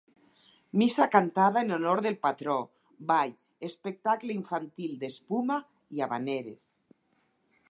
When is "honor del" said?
1.77-2.17